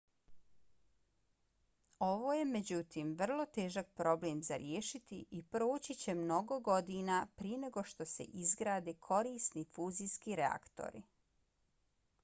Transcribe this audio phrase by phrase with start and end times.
[2.05, 7.85] ovo je međutim vrlo težak problem za riješiti i proći će mnogo godina prije nego
[7.93, 11.05] što se izgrade korisni fuzijski reaktori